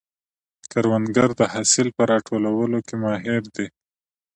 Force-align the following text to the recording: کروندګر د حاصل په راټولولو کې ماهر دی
کروندګر 0.71 1.29
د 1.39 1.41
حاصل 1.53 1.87
په 1.97 2.03
راټولولو 2.11 2.77
کې 2.87 2.95
ماهر 3.03 3.43
دی 3.55 3.67